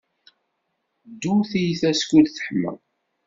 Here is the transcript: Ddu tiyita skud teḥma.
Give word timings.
Ddu 1.11 1.33
tiyita 1.49 1.89
skud 1.99 2.25
teḥma. 2.29 2.71